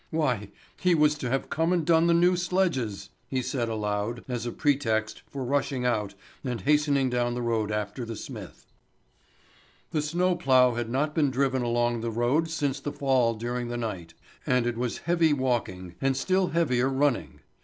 [0.09, 0.49] Why,
[0.79, 4.51] he was to have come and done the new sledges!" he said aloud as a
[4.51, 8.65] pretext for rushing out and hastening down the road after the smith.
[9.91, 13.77] The snow plough had not been driven along the road since the fall during the
[13.77, 17.41] night, and it was heavy walking and still heavier running.